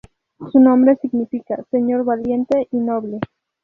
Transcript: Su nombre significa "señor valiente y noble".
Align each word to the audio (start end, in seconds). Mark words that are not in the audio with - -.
Su 0.51 0.59
nombre 0.59 0.95
significa 0.99 1.63
"señor 1.69 2.03
valiente 2.05 2.67
y 2.71 2.77
noble". 2.79 3.19